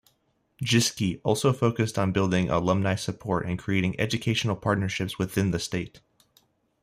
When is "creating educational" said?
3.59-4.55